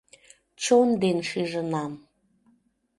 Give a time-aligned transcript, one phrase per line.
[0.61, 1.93] Чон ден шижынам.